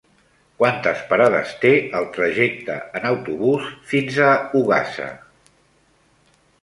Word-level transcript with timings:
Quantes 0.61 1.01
parades 1.09 1.51
té 1.65 1.73
el 1.99 2.07
trajecte 2.15 2.77
en 3.01 3.05
autobús 3.11 3.67
fins 3.93 4.19
a 4.29 4.31
Ogassa? 4.63 5.11